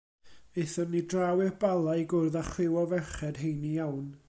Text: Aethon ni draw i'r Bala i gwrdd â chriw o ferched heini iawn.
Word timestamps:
Aethon 0.61 0.89
ni 0.93 1.01
draw 1.13 1.43
i'r 1.43 1.51
Bala 1.65 1.95
i 2.05 2.07
gwrdd 2.15 2.39
â 2.43 2.45
chriw 2.49 2.81
o 2.85 2.89
ferched 2.95 3.41
heini 3.45 3.77
iawn. 3.85 4.13